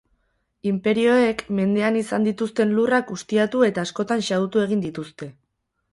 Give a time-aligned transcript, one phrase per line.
[0.69, 5.33] Inperioek, mendean izan dituzten lurrak ustiatu eta askotan xahutu egin dituzte.